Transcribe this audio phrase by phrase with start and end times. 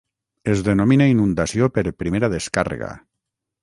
[0.53, 2.95] Es denomina inundació per primera descàrrega.